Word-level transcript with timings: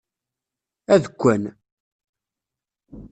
Adekkan. 0.93 1.43